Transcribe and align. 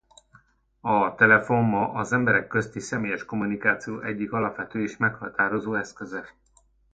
A 0.81 1.15
telefon 1.15 1.63
ma 1.69 1.91
az 1.91 2.11
emberek 2.11 2.47
közötti 2.47 2.79
személyes 2.79 3.25
kommunikáció 3.25 3.99
egyik 3.99 4.31
alapvető 4.31 4.81
és 4.81 4.97
meghatározó 4.97 5.75
eszköze. 5.75 6.29